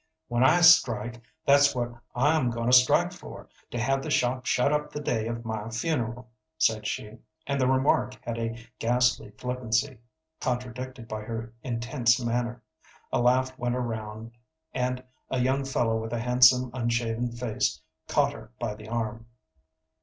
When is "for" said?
3.13-3.47